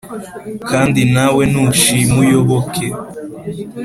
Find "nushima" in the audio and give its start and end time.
1.51-2.13